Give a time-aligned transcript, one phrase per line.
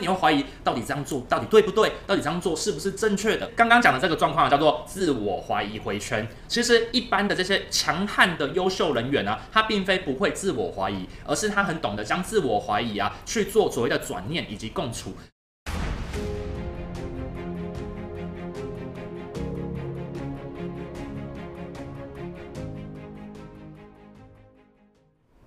[0.00, 1.92] 你会怀疑到底这样做到底对不对？
[2.04, 3.46] 到底这样做是不是正确的？
[3.54, 6.26] 刚刚讲的这个状况叫做自我怀疑回圈。
[6.48, 15.12] 其实一般的这些强悍的优秀人员呢、他并非不会自我怀疑，而是他很懂得将自我怀疑啊去做所谓的转念以及共处。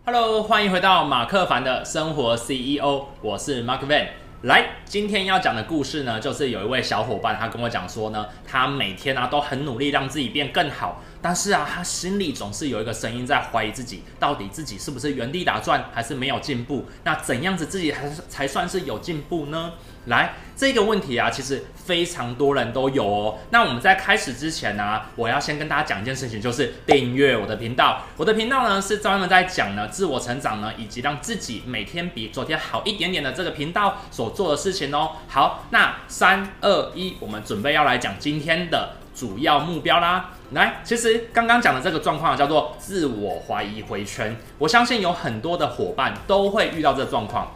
[0.05, 4.07] Hello，欢迎回到马克凡的生活 CEO，我是 Mark Van。
[4.43, 16.85] 来，今天要讲的故事呢，就是有一位小伙伴，他跟我讲说呢，他每天啊都很努力让自己变更好，但是啊，他心里总是有一个声音在怀疑自己，到底自己是不是原地打转，还是没有进步？
[17.03, 19.73] 那怎样子自己还是才算是有进步呢？
[20.05, 23.39] 来，这个问题啊，其实非常多人都有哦。
[23.49, 28.03] 那我们在开始之前呢、我要先跟大家讲一件事情，就是订阅我的频道。
[28.15, 35.11] 我的频道呢是专门在讲呢自我成长呢，以及让自己每天比昨天好一点点的这个频道所做的事情哦。
[35.27, 40.29] 好，那三二一，我们准备要来讲今天的主要目标啦。
[40.51, 47.51] 来，其实刚刚讲的这个状况叫做自我怀疑回圈，我相信有很多的伙伴都会遇到这个状况。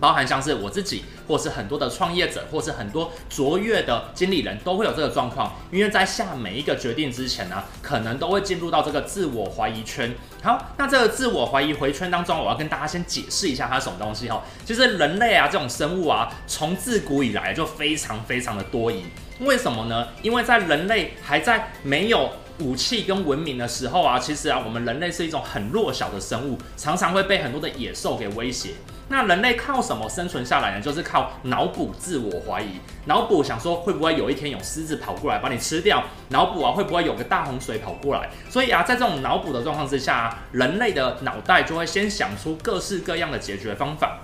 [0.00, 10.12] 包含像是我自己，或是很多的创业者，或是很多卓越的经理人都会有这个状况，因为在下每一个决定之前呢、可能都会进入到这个自我怀疑圈。
[10.42, 14.42] 好，那这个自我怀疑回圈当中，我要跟大家先解释一下它是什么东西哈。
[14.64, 19.04] 其实人类啊这种生物啊，从自古以来就非常非常的多疑。
[19.40, 20.08] 为什么呢？
[20.22, 28.70] 因为在人类还在没有武器跟文明的时候啊，其实啊我们人类是一种很弱小的生物，常常会被很多的野兽给威胁。
[29.08, 30.80] 那人类靠什么生存下来呢？
[30.80, 38.30] 就是靠脑补自我怀疑，脑补想说会不会有一天有狮子跑过来把你吃掉，脑补啊会不会有个大洪水跑过来？
[38.48, 44.20] 所以啊，在这种脑补的状况之下，人类的脑袋就会先想出各式各样的解决方法。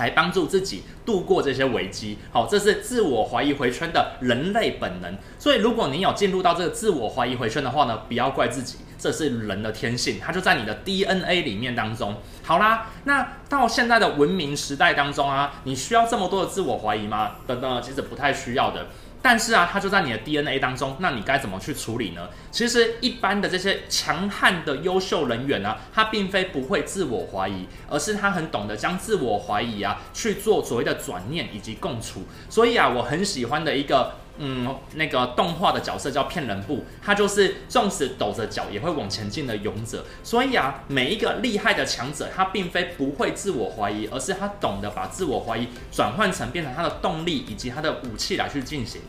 [0.00, 5.16] 来帮助自己度过这些危机，好，这是自我怀疑回圈的人类本能。
[5.38, 12.16] 所以，如果你有进入到这个自我怀疑回圈的话呢，不要怪自己，这是人的天性，它就在你的 DNA 里面当中。
[12.42, 17.32] 好啦，那到现在的文明时代当中啊，你需要这么多的自我怀疑吗？
[17.46, 18.86] 等等，其实不太需要的。
[19.22, 22.28] 但是啊，它就在你的 DNA 当中，那你该怎么去处理呢？
[22.50, 32.22] 其实一般的这些强悍的优秀人员呢、他并非不会自我怀疑，而是他很懂得将自我怀疑啊去做所谓的转念以及共处。
[32.48, 34.14] 所以啊，我很喜欢的一个。
[34.42, 40.04] 嗯，那个动画的角色叫骗人布，他就是纵使抖着脚也会往前进的勇者。
[40.24, 49.02] 所以啊，每一个厉害的强者，他并非不会自我怀疑，而是他懂得把自我怀疑转换成变成他的动力以及他的武器来去进行。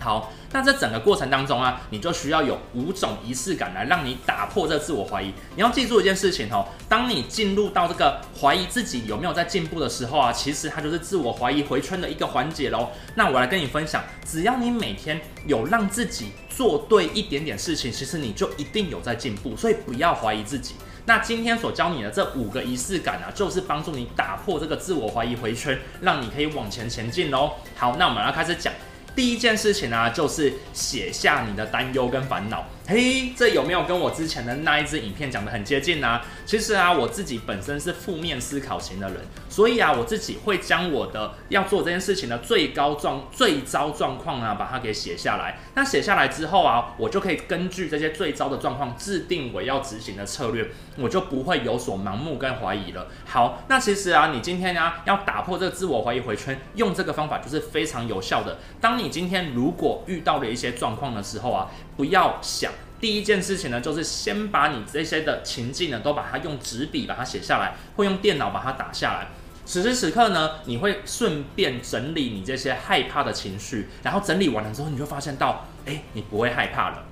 [0.00, 5.32] 好，那这整个过程当中啊，你就需要有五种仪式感来让你打破这自我怀疑。
[5.56, 12.90] 你要记住一件事情哦，当你进入到这个怀疑自己有没有在进步的时候啊，其实它就是自我怀疑回圈的一个环节喽。
[13.16, 19.56] 那我来跟你分享，只要你每天有让自己做对一点点事情，其实你就一定有在进步。
[19.56, 20.76] 所以不要怀疑自己。
[21.06, 27.54] 那今天所教你的这五个仪式感啊，就是帮助你打破这个自我怀疑回圈，让你可以往前前进喽。
[27.74, 28.72] 好，那我们要开始讲。
[29.18, 32.64] 第一件事情呢、就是写下你的担忧跟烦恼。
[32.90, 36.22] 嘿，这有没有跟我之前的那一支影片讲得很接近呢？
[36.46, 39.18] 其实啊，我自己本身是负面思考型的人，
[39.50, 45.58] 所以啊，我自己会将我的要做这件事情的最高状、最糟状况啊，把它给写下来。
[45.74, 53.08] 那写下来之后啊，我就可以根据这些最糟的状况，制定我要执行的策略，我就不会有所盲目跟怀疑了。
[53.26, 58.56] 好，那其实啊，你今天啊要打破这自我怀疑回圈，用这个方法就是非常有效的。
[58.80, 62.72] 当你今天如果遇到了一些状况的时候啊，不要想。
[63.00, 69.26] 第一件事情呢，就是先把你这些的情境呢，都把它用纸笔把它写下来，或用电脑把它打下来。
[69.66, 77.04] 此时此刻呢，你会顺便整理你这些害怕的情绪，然后整理完了之后，你就发现到，哎，你不会害怕了。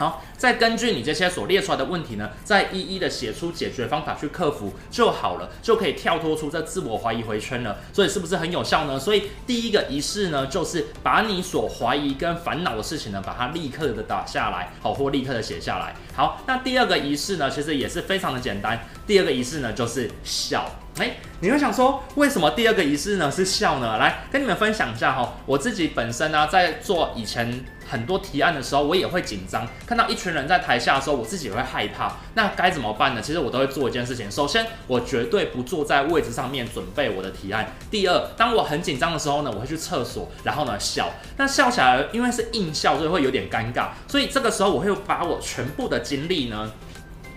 [0.00, 7.76] 好，再根据你这些所列出来的问题呢，再一一的写出解决方法去克服就好了，就可以跳脱出这自我怀疑回圈了。
[7.92, 8.98] 所以是不是很有效呢？
[8.98, 15.94] 所以第一个仪式呢，就是把你所怀疑跟烦恼的事情呢，把它立刻的打下来，好，或立刻的写下来。
[16.14, 18.80] 好，那第二个仪式呢，其实也是非常的简单。
[19.06, 20.64] 第二个仪式呢，就是笑。
[20.96, 23.98] 诶，你会想说，为什么第二个仪式呢是笑呢？
[23.98, 29.66] 来跟你们分享一下哈，我自己本身呢，在做以前很多提案的时候，我也会紧张。
[29.84, 32.16] 看到一群人在台下的时候，我自己也会害怕。
[32.34, 33.20] 那该怎么办呢？
[33.20, 34.30] 其实我都会做一件事情。
[34.30, 37.74] 首先，我绝对不坐在位置上面准备我的提案。
[37.90, 41.10] 第二，当我很紧张的时候呢，我会去厕所，然后呢笑。
[41.36, 43.88] 那笑起来，因为是硬笑，所以会有点尴尬。
[44.06, 46.70] 所以这个时候，我会把我全部的精力呢。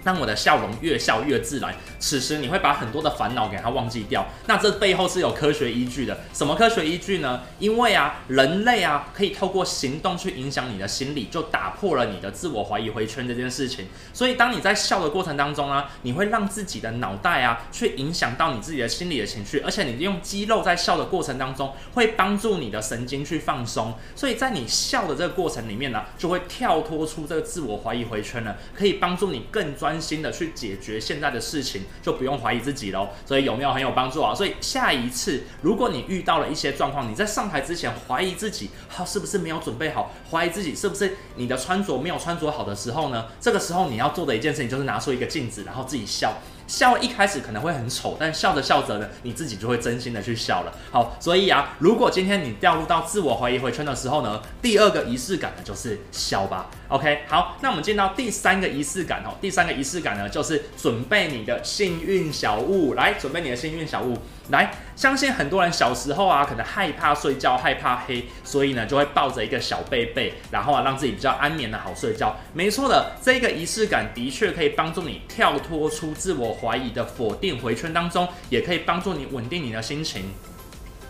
[0.05, 1.73] 让我的笑容越笑越自然，
[2.03, 4.27] 此时你会把很多的烦恼给它忘记掉。
[4.45, 6.19] 那这背后是有科学依据的。
[6.33, 7.43] 什么科学依据呢？
[7.59, 13.87] 因为啊，人类啊可以透过行动去影响你的心理，就打破了你的自我怀疑回圈这件事情。
[14.11, 23.93] 所以当你在笑的过程当中啊，你会让自己的脑袋啊去影响到你自己的心理的情绪，而且你用肌肉在笑的过程当中会帮助你的神经去放松。
[24.13, 33.09] 所以在你笑的这个过程里面呢，就会跳脱出这个自我怀疑回圈了，可以帮助你更专心的去解决现在的事情，就不用怀疑自己喽。
[33.25, 34.33] 所以有没有很有帮助啊？
[34.33, 40.11] 所以下一次如果你遇到了一些状况，你在上台之前怀疑自己，啊，是不是没有准备好？
[40.31, 43.27] 怀疑自己是不是你的穿着没有穿着好的时候呢？
[43.39, 46.33] 这个时候你要做的一件事情就是拿出一个镜子，然后自己笑。
[46.73, 50.73] 笑一开始可能会很丑，但笑着笑着呢，你自己就会真心的去笑了。
[50.91, 56.71] 好，所以啊，如果今天你掉入到自我怀疑回圈的时候呢，第二个仪式感呢就是笑吧。
[56.87, 59.37] OK，好，那我们进到第三个仪式感哦。
[59.39, 64.17] 第三个仪式感呢，就是准备你的幸运小物，来准备你的幸运小物。
[64.49, 72.35] 来，相信很多人小时候啊，可能害怕睡觉，害怕黑，所以呢就会抱着一个小被被，然后啊让自己比较安眠的好睡觉。
[72.53, 80.31] 没错的，这个仪式感的确可以帮助你跳脱出自我怀疑的否定回圈当中，也可以帮助你稳定你的心情。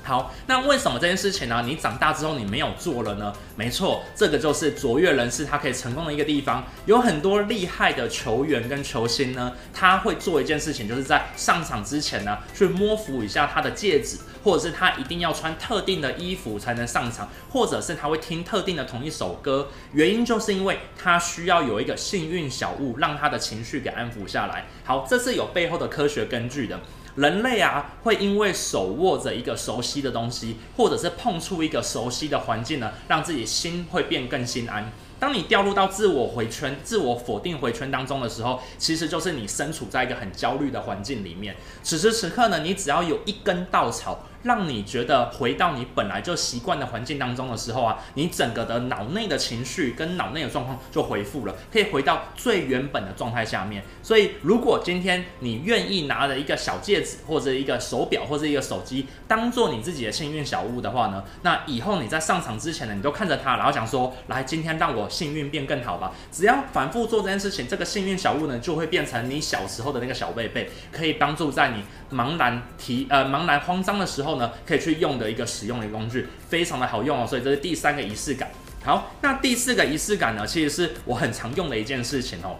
[0.05, 1.63] 好，那为什么这件事情呢？
[1.65, 3.33] 你长大之后你没有做了呢？
[3.55, 6.65] 没错，这个就是卓越人士他可以成功的一个地方。
[6.85, 19.69] 有很多厉害的球员跟球星呢，他会做一件事情，就是在上场之前呢，去摸抚一下他的戒指，或者是他一定要穿特定的衣服才能上场，或者是他会听特定的同一首歌。
[19.93, 24.65] 原因就是因为他需要有一个幸运小物，让他的情绪给安抚下来。
[24.83, 26.77] 好，这是有背后的科学根据的。
[27.15, 34.91] 人类啊，会因为手握着一个熟悉的东西，或者是碰触一个熟悉的环境呢，让自己心会变更心安。
[35.19, 41.55] 当你掉入到自我回圈、自我否定回圈当中的时候，其实就是你身处在一个很焦虑的环境里面。
[41.81, 44.25] 此时此刻呢，你只要有一根稻草。
[44.43, 53.83] 让你觉得回到你本来就习惯的环境当中的时候啊，你整个的脑内的情绪跟脑内的状况就恢复了，可以回到最原本的状态下面。
[54.01, 66.11] 所以，如果今天你愿意拿着一个小戒指，或者一个手表，或者一个手机，当做你自己的幸运小物的话呢，那以后你在上场之前呢，你都看着它，然后想说，来，今天让我幸运变更好吧。
[66.33, 74.32] 只要反复做这件事情，这个幸运小物呢，就会变成你小时候的那个小贝贝，可以帮助在你茫然提呃茫然慌张的时候。
[74.37, 78.49] 呢，可以去用的一个使用的工具，非常的好用哦，所以这是第三个仪式感。
[78.83, 82.57] 好，那第四个仪式感呢，其实是我很常用的一件事情哦。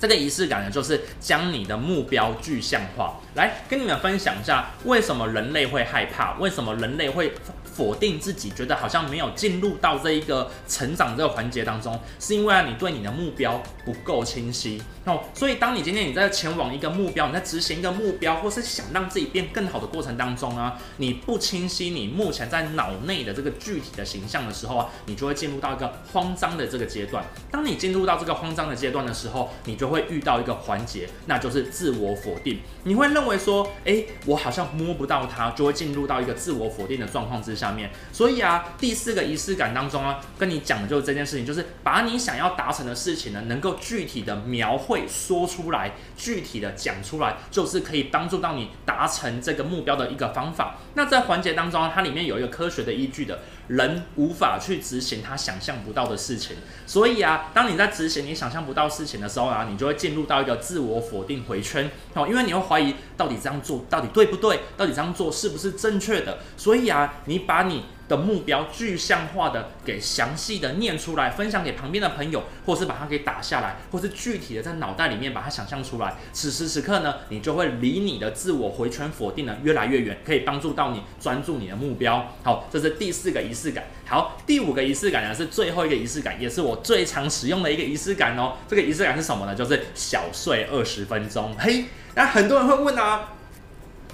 [0.00, 3.20] 这个仪式感呢，就是将你的目标具象化。
[3.34, 6.36] 来跟你们分享一下，为什么人类会害怕？
[6.38, 7.32] 为什么人类会
[7.74, 8.50] 否定自己？
[8.50, 14.82] 觉得好像没有进入到这一个成长这个环节当中，是因为啊，你对你的目标不够清晰。
[15.04, 27.24] 哦，所以当你今天你在前往一个目标，你在执行一个目标，或是想让自己变更好的过程当中啊，你不清晰你目前在脑内的这个具体的形象的时候啊，你就会进入到一个慌张的这个阶段。
[27.50, 32.60] 当你进入到这个慌张的阶段的时候，你就会遇到一个环节，那就是自我否定。
[32.84, 37.90] 你会认为说，诶，我好像摸不到它，就会进入到一个自我否定的状况之下下面。
[38.12, 45.06] 所以啊，第四个仪式感当中啊，跟你讲的就是这件事情，就是把你想要达成的事情呢，能够具体的描绘。
[45.08, 50.78] 说出来，具体的讲出来，就是可以帮助到你达成这个目标的一个方法。
[50.94, 56.56] 那在环节当中，它里面有一个科学的依据的，人无法去执行他想象不到的事情。
[56.86, 66.38] 所以啊，当你在执行你想象不到事情的时候啊，你就会进入到一个自我否定回圈哦，因为你会怀疑到底这样做到底对不对，到底这样做是不是正确的。
[66.56, 76.14] 所以啊，你把你的目标具象化的给详细的念出来，分享给旁边的朋友，或是把它给打下来，或是具体的在脑袋里面把它想象出来。
[76.32, 82.34] 此时此刻呢，你就会离你的自我回圈否定呢越来越远，可以帮助到你专注你的目标。
[82.42, 83.84] 好，这是第四个仪式感。
[84.06, 88.56] 好，第五个仪式感呢是最后一个仪式感，也是我最常使用的一个仪式感哦。
[88.68, 89.54] 这个仪式感是什么呢？
[89.54, 91.54] 就是小睡二十分钟。
[91.58, 93.30] 嘿，那很多人会问啊，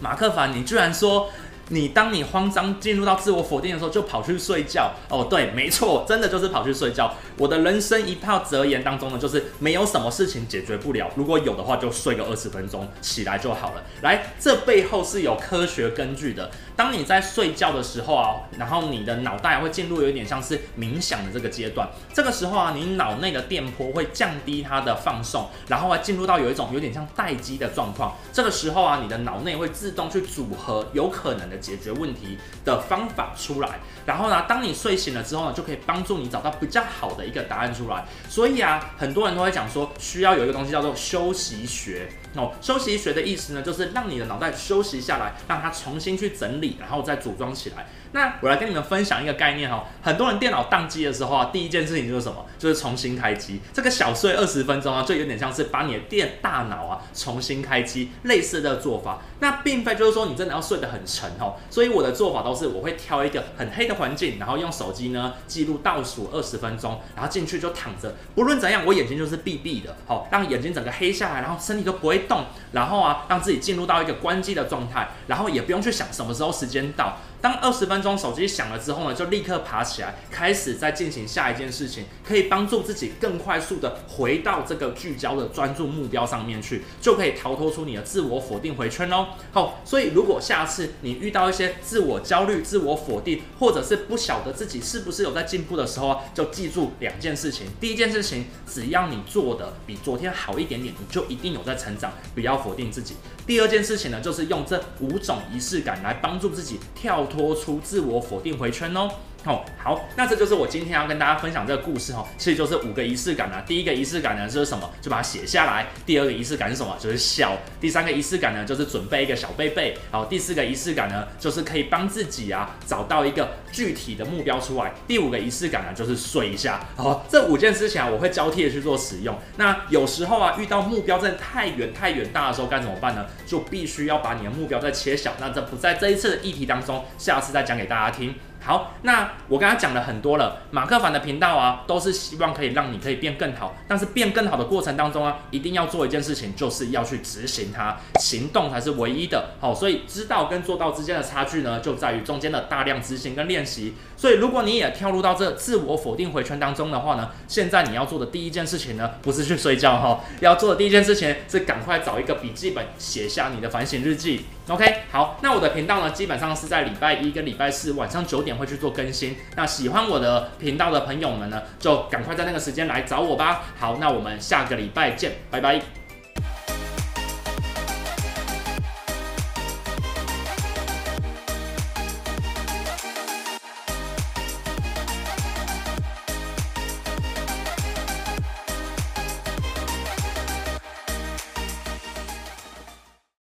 [0.00, 1.30] 马克凡，你居然说。
[1.70, 5.26] 你当你慌张进入到自我否定的时候，就跑去睡觉哦。
[5.28, 7.14] 对，没错，真的就是跑去睡觉。
[7.36, 13.82] 我的人生一套哲言当中呢，就是没有什么事情解决不了，如果有的话，就睡个二十分钟，起来就好了。
[14.02, 16.50] 来，这背后是有科学根据的。
[16.78, 28.16] 当你在睡觉的时候啊，然后你的脑袋会进入有点像是冥想的这个阶段，这个时候啊，你脑内的电波会降低它的放送，然后啊，进入到有一种有点像待机的状况。
[28.32, 31.58] 这个时候啊，你的脑内会自动去组合有可能的。
[31.58, 38.04] 解决问题的方法出来，然后呢，当你睡醒了之后呢，就可以帮助你找到比较好的一个答案出来。
[38.28, 42.08] 所以啊，很多人都会讲说，需要有一个东西叫做休息学。
[42.34, 47.86] 哦，休息学的意思呢，就是让你的脑袋休息下来，让它重新去整理，然后再组装起来。
[48.12, 52.44] 那我来跟你们分享一个概念哈，很多人电脑宕机的时候啊，第一件事情就是什么？
[52.58, 53.60] 就是重新开机。
[53.72, 59.20] 这个小睡二十分钟啊，就有点像是把你的电大脑啊重新开机，类似的做法。
[59.40, 61.54] 那并非就是说你真的要睡得很沉哦。
[61.70, 77.18] 所以我的做法都是我会挑一个很黑的环境，然后用手机呢记录倒数二十分钟，然后进去就躺着，不论怎样，我眼睛就是闭闭的，好，让眼睛整个黑下来，然后身体都不会动，然后啊，让自己进入到一个关机的状态，然后也不用去想什么时候时间到。
[77.40, 89.28] 当二十分钟手机响了之后呢，就立刻爬起来，开始再进行下一件事情，可以帮助自己更快速的回到这个聚焦的专注目标上面去，就可以逃脱出你的自我否定回圈哦。
[89.52, 97.66] 好，所以如果下次你遇到一些自我焦虑、自我否定，或者是不晓得自己是不是有在进步的时候，就记住两件事情。
[97.80, 103.14] 第一件事情，只要你做的比昨天好一点点，你就一定有在成长，不要否定自己。
[103.46, 109.08] 第二件事情呢，就是用这五种仪式感来帮助自己跳脱出自我否定回圈哦。
[109.44, 113.62] 哦，好，那这就是我今天要跟大家分享这个故事哦，其实就是五个仪式感啊。
[113.66, 114.90] 第一个仪式感呢是什么？
[115.00, 115.86] 就把它写下来。
[116.04, 116.96] 第二个仪式感是什么？
[116.98, 117.56] 就是笑。
[117.80, 119.96] 第三个仪式感呢就是准备一个小被被。
[120.10, 124.92] 好，第四个仪式感呢就是可以帮自己啊找到一个具体的目标出来。
[125.06, 126.80] 第五个仪式感呢就是睡一下。
[126.96, 129.38] 好，这五件事情啊我会交替的去做使用。
[129.56, 133.24] 那有时候啊遇到目标真的太远太远大的时候该怎么办呢？
[133.46, 135.32] 就必须要把你的目标再切小。
[135.38, 138.34] 那这不在这一次的议题当中，下次再讲给大家听。
[138.60, 149.52] 好，那我刚刚讲了很多了，马克凡的频道啊，都是希望可以让你可以变更好，但是变更好的过程当中啊，一定要做一件事情，就是要去执行它，行动才是唯一的。
[149.60, 153.94] 好，所以知道跟做到之间的差距呢，就在于中间的大量执行跟练习。
[154.16, 164.44] 所以如果你也跳入到这自我否定回圈当中的话呢，现在你要做的第一件事情呢，不是去睡觉哈，要做的第一件事情是赶快找一个笔记本写下你的反省日记。
[164.68, 169.34] OK，好，那我的频道呢，基本上是在礼拜一跟礼拜四晚上九点会去做更新。
[169.56, 173.62] 那喜欢我的频道的朋友们呢，就赶快在那个时间来找我吧。
[173.78, 175.97] 好，那我们下个礼拜见，拜拜。